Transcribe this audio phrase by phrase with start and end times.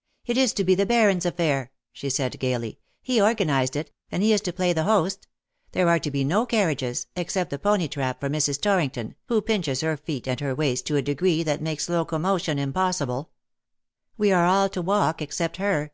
[0.26, 4.32] "It is to be the Baron^s aff'air/^ she said^ gaily." He organized it; and he
[4.32, 5.28] is to play the host.
[5.70, 8.58] There are to be no carriages— except the pony trap for Mrs.
[8.58, 13.30] Torrington^ who pinches her feet and her waist to a degree that makes locomotion impossible.
[14.18, 15.92] We are all to walk except her.